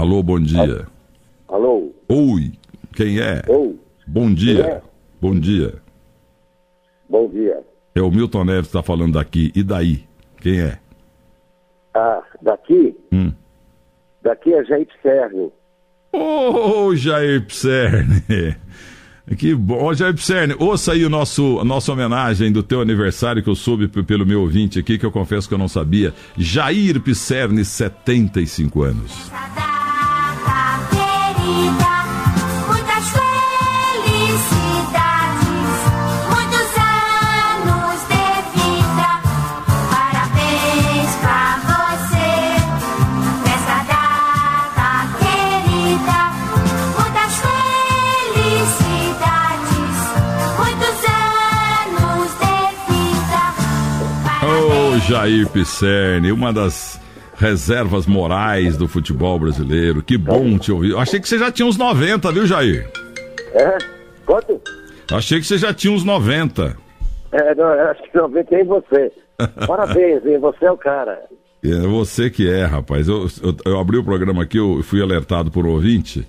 [0.00, 0.86] Alô, bom dia.
[1.46, 1.92] Alô?
[2.08, 2.52] Oi,
[2.94, 3.42] quem é?
[3.46, 3.78] Oi?
[4.06, 4.62] Bom dia.
[4.62, 4.82] É?
[5.20, 5.74] Bom dia.
[7.06, 7.60] Bom dia.
[7.94, 9.52] É o Milton Neves que está falando daqui.
[9.54, 10.06] E daí?
[10.40, 10.78] Quem é?
[11.94, 12.96] Ah, daqui?
[13.12, 13.30] Hum.
[14.22, 15.52] Daqui é Jair Cerne.
[16.14, 18.56] Ô, Jair Pserne.
[19.36, 19.84] Que bom.
[19.84, 23.54] Ô, Jair Pserne, ouça aí o nosso, a nossa homenagem do teu aniversário que eu
[23.54, 26.12] soube pelo meu ouvinte aqui, que eu confesso que eu não sabia.
[26.36, 29.30] Jair Pserne, 75 anos.
[29.30, 29.69] data
[55.10, 56.89] Jair Pisserni, uma das
[57.40, 60.02] reservas morais do futebol brasileiro.
[60.02, 60.90] Que bom te ouvir.
[60.90, 62.86] Eu achei que você já tinha uns 90, viu, Jair?
[63.54, 63.78] É?
[64.26, 64.60] Quanto?
[65.10, 66.76] Achei que você já tinha uns 90.
[67.32, 69.12] É, não, acho que 90 é em você.
[69.66, 70.38] Parabéns, hein?
[70.38, 71.18] Você é o cara.
[71.64, 73.08] É você que é, rapaz.
[73.08, 76.26] Eu, eu, eu abri o programa aqui, eu fui alertado por um ouvinte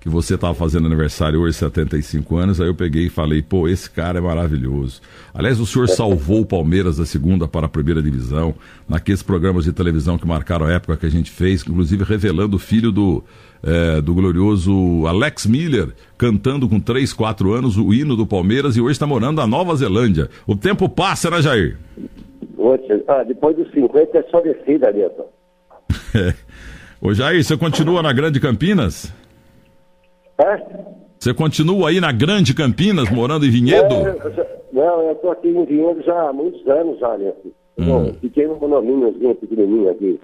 [0.00, 2.60] que você estava fazendo aniversário hoje, 75 anos.
[2.60, 5.00] Aí eu peguei e falei, pô, esse cara é maravilhoso.
[5.34, 8.54] Aliás, o senhor salvou o Palmeiras da segunda para a primeira divisão,
[8.88, 12.60] naqueles programas de televisão que marcaram a época que a gente fez, inclusive revelando o
[12.60, 13.24] filho do,
[13.62, 18.80] eh, do glorioso Alex Miller, cantando com 3, 4 anos o hino do Palmeiras e
[18.80, 20.28] hoje está morando na Nova Zelândia.
[20.46, 21.76] O tempo passa, né, Jair?
[23.08, 25.26] Ah, depois dos 50 é só descida, Nilton.
[27.00, 29.12] Ô Jair, você continua na Grande Campinas?
[30.38, 30.62] É?
[31.18, 33.94] Você continua aí na Grande Campinas, morando em Vinhedo?
[33.94, 37.50] É, eu não, eu tô aqui em Vinhedo já há muitos anos já, Nilton.
[37.80, 40.20] Bom, Fiquei num condomíniozinho pequenininho aqui.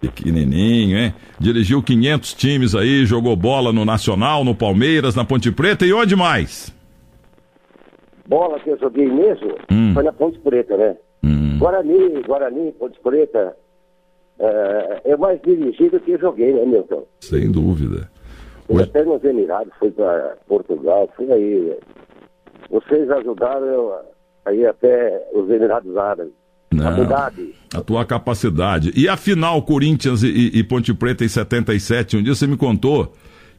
[0.00, 1.14] Pequenininho, hein?
[1.40, 6.14] Dirigiu 500 times aí, jogou bola no Nacional, no Palmeiras, na Ponte Preta e onde
[6.14, 6.72] mais?
[8.26, 9.92] Bola que eu joguei mesmo Hum.
[9.94, 10.96] foi na Ponte Preta, né?
[11.24, 13.56] Hum, Guarani, Guarani, Ponte Preta.
[14.38, 17.04] É, é mais dirigido que joguei, né, Milton?
[17.20, 18.08] sem dúvida.
[18.68, 21.76] Hoje- até nos Emirados, fui para Portugal, fui aí.
[22.70, 23.92] Vocês ajudaram
[24.44, 26.32] aí até os Emirados Árabes.
[26.72, 26.86] Não.
[27.74, 28.92] A tua capacidade.
[28.94, 33.12] E a final Corinthians e, e- Ponte Preta em 77, um dia você me contou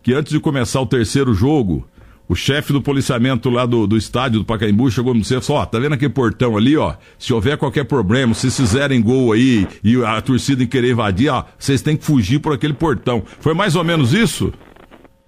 [0.03, 1.87] que antes de começar o terceiro jogo,
[2.27, 5.63] o chefe do policiamento lá do, do estádio do Pacaembu chegou no você e falou,
[5.63, 6.93] ó, tá vendo aquele portão ali, ó?
[7.17, 11.81] Se houver qualquer problema, se fizerem gol aí e a torcida querer invadir, ó, vocês
[11.81, 13.23] têm que fugir por aquele portão.
[13.39, 14.53] Foi mais ou menos isso?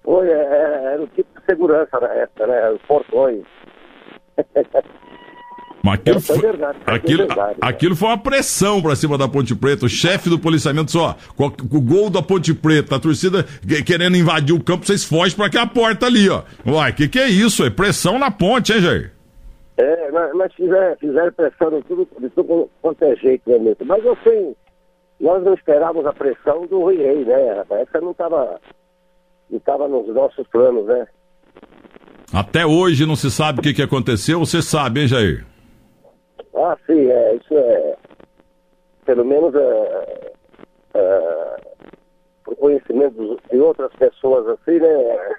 [0.04, 2.72] Foi, é, é, era o tipo de segurança na época, né?
[2.72, 3.44] Os portões.
[5.84, 9.28] Mas aquilo é foi, verdade, é aquilo, verdade, aquilo foi uma pressão pra cima da
[9.28, 9.88] Ponte Preta.
[9.88, 14.16] O chefe do policiamento só, com o gol da Ponte Preta, a torcida que- querendo
[14.16, 16.44] invadir o campo, vocês fogem pra aquela porta ali, ó.
[16.68, 17.66] Uai, que que é isso?
[17.66, 19.12] É pressão na ponte, hein, Jair?
[19.78, 23.86] É, mas, fizeram, fizeram pressão de tudo, de tudo quanto é jeito, né, Milton?
[23.86, 24.56] Mas assim,
[25.20, 27.64] nós não esperávamos a pressão do Rui Rei, né?
[27.72, 28.60] Essa não estava
[29.52, 31.08] não tava nos nossos planos, né?
[32.34, 35.46] Até hoje não se sabe o que, que aconteceu, você sabe, hein, Jair?
[36.56, 37.98] Ah, sim, é, isso é.
[39.06, 40.32] Pelo menos é,
[40.94, 41.58] é,
[42.46, 45.34] por conhecimento de outras pessoas assim, né?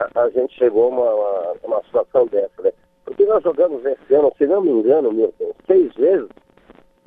[0.00, 2.72] A, a gente chegou a uma, uma, uma situação dessa, né?
[3.04, 6.28] Porque nós jogamos esse ano, se não me engano, Milton, seis vezes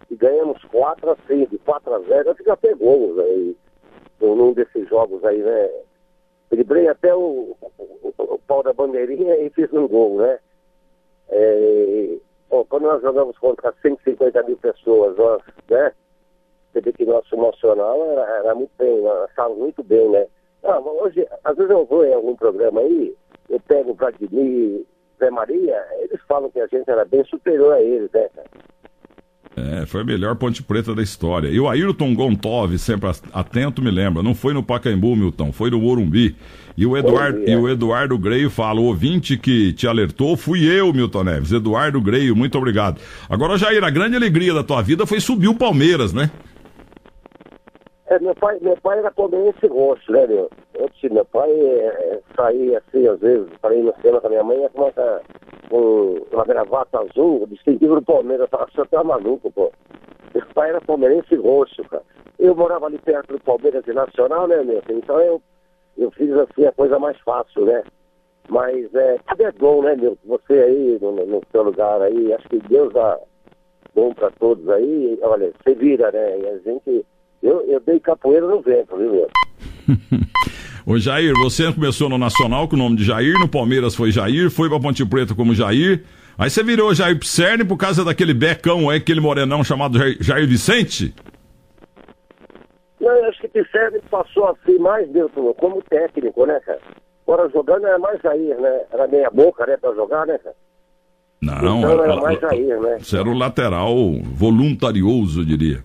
[0.09, 3.56] e ganhamos quatro assim, de 4 a 0, acho que até gols aí,
[4.22, 5.70] num num desses jogos aí, né?
[6.50, 10.40] Driblei até o, o, o pau da bandeirinha e fiz um gol, né?
[11.30, 12.18] É,
[12.50, 15.92] bom, quando nós jogamos contra 150 mil pessoas, nós, né?
[16.72, 20.28] Você vê que nosso emocional era, era muito bem, nós estávamos muito bem, né?
[20.64, 23.16] Mas hoje, às vezes eu vou em algum programa aí,
[23.50, 24.86] eu pego o Vladimir,
[25.20, 28.48] Zé Maria, eles falam que a gente era bem superior a eles, né, cara?
[29.56, 31.50] É, foi a melhor Ponte Preta da história.
[31.50, 35.79] E o Ayrton Gontov, sempre atento, me lembra, não foi no Pacaembu, Milton, foi no
[35.79, 36.35] Morumbi.
[36.78, 37.52] E o Eduardo, é.
[37.52, 41.52] e o Eduardo Greio fala, o ouvinte que te alertou fui eu, Milton Neves.
[41.52, 43.02] Eduardo Greio, muito obrigado.
[43.29, 46.31] Agora, Jair, a grande alegria da tua vida foi subir o Palmeiras, né?
[48.08, 50.49] É, meu pai, meu pai era palmeirense roxo, né, meu?
[50.73, 54.29] Eu meu pai é, é, saía assim, às vezes, para ir no cinema com a
[54.29, 55.22] minha mãe, ia com uma,
[55.72, 58.41] com uma gravata azul, distintivo do Palmeiras.
[58.41, 59.72] Eu falava, você tá maluco, pô.
[60.35, 62.03] Meu pai era palmeirense roxo, cara.
[62.38, 64.84] Eu morava ali perto do Palmeiras e Nacional, né, meu?
[64.90, 65.41] Então eu,
[65.97, 67.84] eu fiz assim a coisa mais fácil, né?
[68.50, 70.18] Mas é, tudo é bom, né, meu?
[70.26, 73.17] Você aí, no, no seu lugar aí, acho que Deus dá
[73.96, 75.17] bom para todos aí.
[75.22, 76.40] Olha, você vira, né?
[76.40, 77.06] E a gente.
[77.41, 79.28] Eu, eu dei capoeira no vento, viu, meu?
[80.85, 84.49] Ô Jair, você começou no Nacional com o nome de Jair, no Palmeiras foi Jair,
[84.49, 86.03] foi pra Ponte Preta como Jair.
[86.37, 90.47] Aí você virou Jair Pisserni por causa daquele becão, é aquele morenão chamado Jair, Jair
[90.47, 91.13] Vicente?
[92.99, 96.79] Não, eu acho que Pisserni passou assim mais mesmo como técnico, né, cara?
[97.28, 98.81] Agora jogando era mais Jair, né?
[98.91, 100.55] Era meia boca, né, pra jogar, né, cara?
[101.41, 102.97] Não, Então era mais Jair, né?
[102.99, 103.93] Você era o lateral
[104.33, 105.83] voluntarioso, eu diria.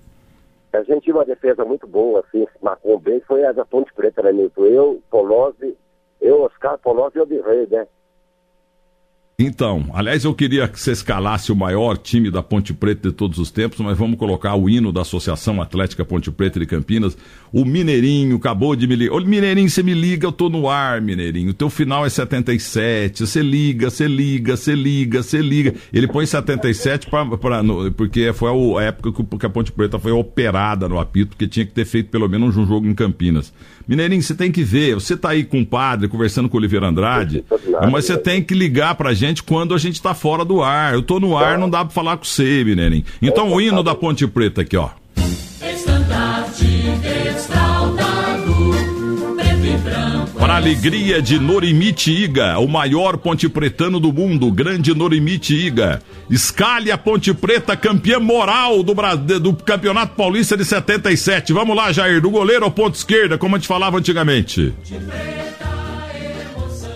[0.76, 4.22] A gente tinha uma defesa muito boa, assim, marcou bem, foi a da Ponte Preta,
[4.22, 4.66] né, Milton?
[4.66, 5.76] Eu, Polozzi,
[6.20, 7.86] eu, Oscar, Polozzi e o Rei, né?
[9.38, 13.38] Então, aliás, eu queria que você escalasse o maior time da Ponte Preta de todos
[13.38, 17.18] os tempos, mas vamos colocar o hino da Associação Atlética Ponte Preta de Campinas.
[17.52, 19.14] O Mineirinho acabou de me ligar.
[19.14, 21.50] Ô, Mineirinho, você me liga, eu tô no ar, Mineirinho.
[21.50, 23.26] O teu final é 77.
[23.26, 25.74] Você liga, você liga, você liga, você liga.
[25.92, 28.48] Ele põe 77 pra, pra, no, porque foi
[28.80, 32.08] a época que a Ponte Preta foi operada no apito, porque tinha que ter feito
[32.08, 33.52] pelo menos um jogo em Campinas.
[33.86, 34.94] Mineirinho, você tem que ver.
[34.94, 37.44] Você tá aí com o padre, conversando com o Oliveira Andrade,
[37.90, 40.94] mas você tem que ligar pra gente quando a gente tá fora do ar.
[40.94, 43.04] Eu tô no ar, não dá pra falar com você, Mineirinho.
[43.22, 44.90] Então o hino da Ponte Preta aqui, ó.
[50.46, 56.00] Para a alegria de Norimite Iga, o maior ponte pretano do mundo, grande Norimite Iga.
[56.30, 58.94] Escalhe a Ponte Preta campeã moral do,
[59.40, 61.52] do Campeonato Paulista de 77.
[61.52, 64.72] Vamos lá, Jair, do goleiro ao ponto esquerda, como a gente falava antigamente.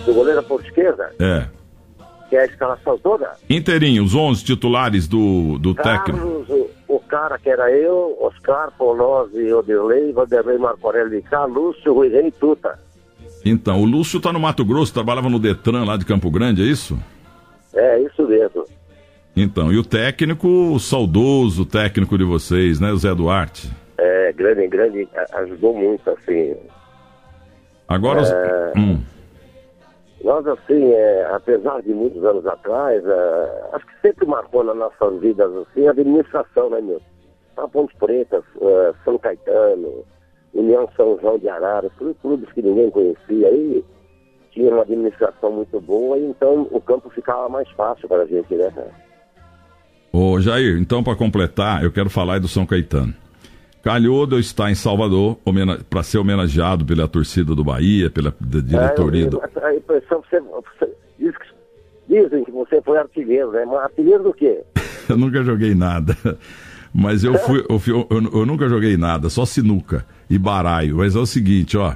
[0.05, 1.45] Do goleiro à ponta esquerda, É.
[2.29, 3.33] que é a escalação toda.
[3.49, 6.25] Inteirinho, os 11 titulares do, do técnico.
[6.47, 11.93] O, o cara que era eu, Oscar, Polozzi, Odirley, Vanderlei, Marco Aurélio de Cá, Lúcio,
[11.93, 12.79] Rui Rei e Tuta.
[13.43, 16.65] Então, o Lúcio tá no Mato Grosso, trabalhava no Detran lá de Campo Grande, é
[16.65, 16.97] isso?
[17.73, 18.65] É, isso mesmo.
[19.35, 23.71] Então, e o técnico, o saudoso técnico de vocês, né, o Zé Duarte?
[23.97, 26.55] É, grande, grande, ajudou muito, assim.
[27.87, 28.31] Agora, os...
[28.31, 28.73] É.
[28.77, 29.01] Hum.
[30.23, 35.19] Nós, assim, é, apesar de muitos anos atrás, é, acho que sempre marcou nas nossas
[35.19, 37.01] vidas, assim, a administração, né, meu?
[37.57, 40.05] A Ponte Preta, é, São Caetano,
[40.53, 43.83] União São João de Araras, tudo clubes que ninguém conhecia aí,
[44.51, 48.53] tinha uma administração muito boa e então o campo ficava mais fácil para a gente,
[48.55, 48.69] né?
[50.11, 53.13] Ô Jair, então para completar, eu quero falar aí do São Caetano.
[53.81, 55.37] Calhou de eu estar em Salvador
[55.89, 59.27] para ser homenageado pela torcida do Bahia, pela da diretoria.
[59.27, 59.41] do...
[59.41, 61.51] É, a impressão que você, você diz que-
[62.07, 63.65] dizem que você foi artilheiro, né?
[63.65, 64.61] Mas artilheiro do quê?
[65.09, 66.15] Eu nunca joguei nada.
[66.93, 70.97] Mas eu fui, eu, fui- eu- eu nunca joguei nada, só sinuca e baralho.
[70.97, 71.93] Mas é o seguinte, ó.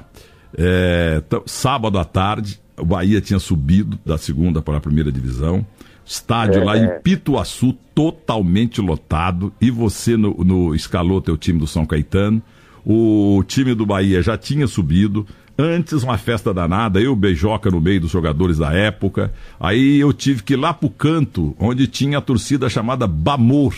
[0.56, 5.66] é, sábado à tarde, o Bahia tinha subido da segunda para a primeira divisão.
[6.04, 9.52] Estádio lá em Pituaçu, totalmente lotado.
[9.60, 12.40] E você no, no escalou teu time do São Caetano.
[12.84, 15.26] O time do Bahia já tinha subido.
[15.58, 19.32] Antes, uma festa danada, eu, Beijoca, no meio dos jogadores da época.
[19.58, 23.74] Aí eu tive que ir lá pro canto, onde tinha a torcida chamada Bamor,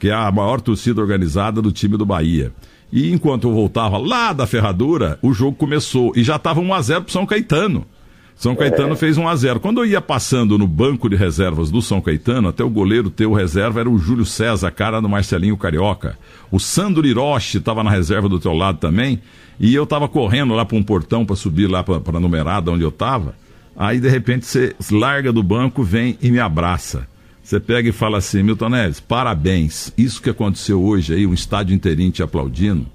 [0.00, 2.52] que é a maior torcida organizada do time do Bahia.
[2.90, 6.12] E enquanto eu voltava lá da ferradura, o jogo começou.
[6.16, 7.86] E já estava 1x0 pro São Caetano.
[8.34, 11.82] São Caetano fez 1 a 0 Quando eu ia passando no banco de reservas do
[11.82, 16.18] São Caetano, até o goleiro teu reserva era o Júlio César, cara do Marcelinho Carioca.
[16.50, 19.20] O Sandro Hiroshi estava na reserva do teu lado também.
[19.60, 22.82] E eu estava correndo lá para um portão para subir lá para a numerada onde
[22.82, 23.34] eu estava.
[23.76, 27.06] Aí de repente você larga do banco, vem e me abraça.
[27.50, 29.92] Você pega e fala assim, Milton Neves, parabéns.
[29.98, 32.86] Isso que aconteceu hoje aí, um estádio inteirinho te aplaudindo.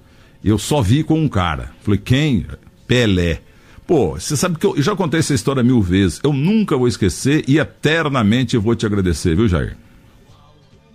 [0.42, 1.72] Eu só vi com um cara.
[1.82, 2.46] Falei, quem?
[2.88, 3.42] Pelé.
[3.86, 6.22] Pô, você sabe que eu, eu já contei essa história mil vezes.
[6.24, 9.76] Eu nunca vou esquecer e eternamente eu vou te agradecer, viu, Jair?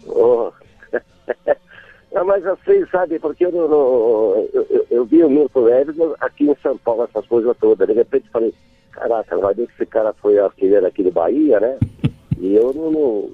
[0.06, 0.50] Oh.
[2.14, 6.44] Não, mas assim, sabe, porque eu, não- eu, eu, eu vi o Milton Neves aqui
[6.48, 7.86] em São Paulo, essas coisas todas.
[7.86, 8.54] De repente falei,
[8.90, 11.76] caraca, vai ver que esse cara foi artilheiro aqui de Bahia, né?
[12.42, 13.30] E eu não, não,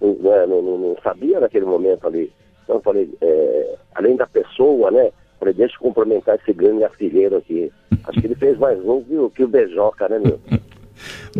[0.00, 2.32] né, não- não- não sabia naquele momento ali.
[2.64, 5.10] Então eu falei, é, além da pessoa, né?
[5.38, 7.72] Falei, deixa eu cumprimentar esse grande artilheiro aqui.
[8.04, 10.38] Acho que ele fez mais gol que, o- que o Bejoca, né, meu?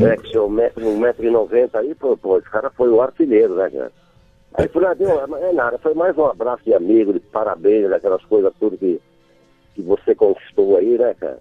[0.03, 3.03] É, que seu metro, um metro e noventa aí, pô, pô, esse cara foi o
[3.03, 3.93] artilheiro, né, cara?
[4.55, 8.25] Aí falei, ah, deu, é nada, foi mais um abraço de amigo, de parabéns, daquelas
[8.25, 9.01] coisas tudo que,
[9.75, 11.39] que você conquistou aí, né, cara?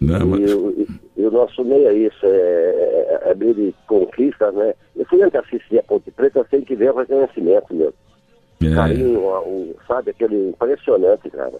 [0.00, 3.74] Não, E, mas- o- e- e o nosso meio é isso, é, é, meio de
[3.86, 4.74] conquistas, né?
[4.96, 7.92] Eu fui antes assistir a Ponte Preta sem que ver o reconhecimento, meu.
[8.62, 8.74] é.
[8.74, 11.52] Carinho, o- sabe, aquele impressionante, cara.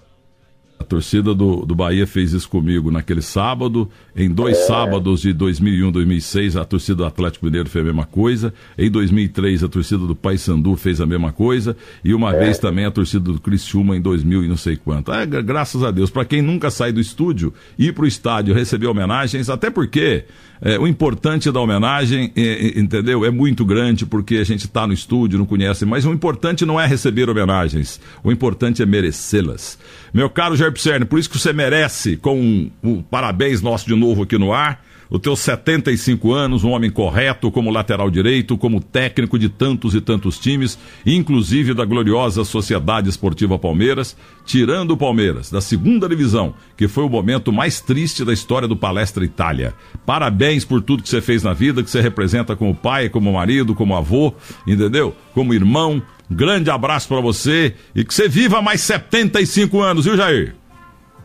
[0.81, 3.91] A torcida do, do Bahia fez isso comigo naquele sábado.
[4.15, 8.55] Em dois sábados de 2001, 2006, a torcida do Atlético Mineiro fez a mesma coisa.
[8.79, 11.77] Em 2003, a torcida do Paysandu fez a mesma coisa.
[12.05, 15.13] E uma vez também a torcida do Criciúma em 2000 e não sei quanto.
[15.13, 16.11] É, gra- graças a Deus.
[16.11, 20.25] Para quem nunca sai do estúdio, ir pro estádio receber homenagens, até porque
[20.61, 23.25] é, o importante da homenagem, é, é, entendeu?
[23.25, 26.81] É muito grande porque a gente está no estúdio, não conhece, mas o importante não
[26.81, 29.77] é receber homenagens, o importante é merecê-las.
[30.13, 33.95] Meu caro Jair Pisserni, por isso que você merece, com um, um parabéns nosso de
[33.95, 38.81] novo aqui no ar, os teus 75 anos, um homem correto como lateral direito, como
[38.81, 45.51] técnico de tantos e tantos times, inclusive da gloriosa Sociedade Esportiva Palmeiras, tirando o Palmeiras
[45.51, 49.75] da segunda divisão, que foi o momento mais triste da história do Palestra Itália.
[50.05, 53.75] Parabéns por tudo que você fez na vida, que você representa como pai, como marido,
[53.75, 54.35] como avô,
[54.67, 55.15] entendeu?
[55.33, 56.03] Como irmão.
[56.31, 60.58] Grande abraço pra você e que você viva mais 75 anos, viu, Jair?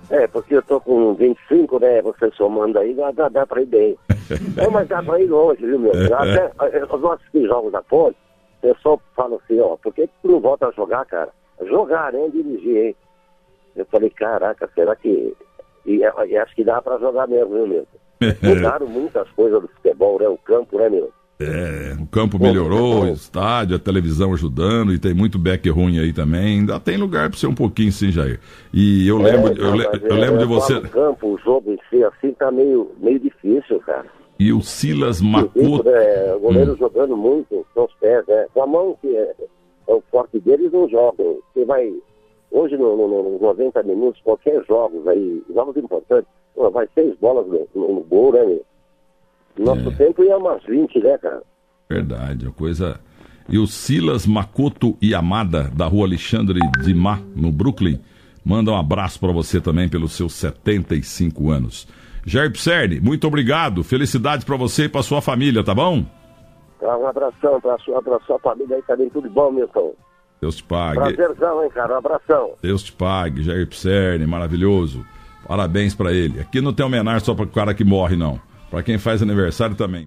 [0.09, 2.01] É, porque eu tô com 25, né?
[2.01, 3.97] Você somando aí, dá, dá, dá pra ir bem.
[4.55, 5.93] Não, mas dá pra ir longe, viu, meu?
[5.93, 8.17] Eu Até, eu gosto de assistir jogos da Ponte,
[8.61, 11.29] o pessoal fala assim, ó, por que tu não volta a jogar, cara?
[11.65, 12.29] Jogar, né?
[12.29, 12.95] Dirigir, hein?
[13.75, 15.35] Eu falei, caraca, será que...
[15.85, 17.87] E, e acho que dá pra jogar mesmo, viu, meu?
[18.41, 20.27] Mudaram muitas coisas do futebol, né?
[20.27, 21.11] O campo, né, meu?
[21.43, 26.13] É, o campo melhorou, o estádio, a televisão ajudando, e tem muito back ruim aí
[26.13, 26.59] também.
[26.59, 28.39] Ainda tem lugar pra você um pouquinho sim, Jair.
[28.73, 30.73] E eu lembro, É, eu, le- eu é, lembro de você.
[30.75, 34.05] O campo, o jogo em si, assim, tá meio, meio difícil, cara.
[34.39, 35.83] E o Silas Isso, Macoto.
[35.89, 36.33] né?
[36.35, 36.77] O goleiro Hum.
[36.77, 38.45] jogando muito com os pés, né?
[38.53, 39.35] Com a mão, que é,
[39.87, 41.37] é o forte deles, não jogam.
[41.53, 41.93] Você vai,
[42.51, 46.27] hoje, no, no, no- nos 90 minutos, qualquer jogos aí, jogos importantes,
[46.71, 48.59] vai seis bolas no, no, no gol, né?
[49.57, 49.91] Nosso É.
[49.95, 51.41] tempo ia umas 20, né, cara?
[51.89, 52.99] Verdade, a coisa.
[53.47, 57.99] E o Silas Makoto Yamada, da rua Alexandre Dimá, no Brooklyn,
[58.43, 61.87] manda um abraço pra você também pelos seus 75 anos.
[62.25, 63.83] Jair Pisserni, muito obrigado.
[63.83, 66.05] Felicidades pra você e pra sua família, tá bom?
[66.79, 69.93] Tá, um abração pra sua, pra sua família aí também, tudo bom, Milton?
[70.41, 70.95] Deus te pague.
[70.95, 71.93] Prazerzão, hein, cara?
[71.93, 72.51] Um abração.
[72.61, 75.05] Deus te pague, Jair Pisserni, maravilhoso.
[75.47, 76.39] Parabéns pra ele.
[76.39, 78.39] Aqui não tem homenagem só para o cara que morre, não.
[78.73, 80.01] Pra quem faz aniversário também.